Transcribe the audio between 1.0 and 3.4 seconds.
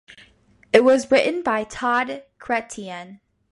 written by Todd Chretien.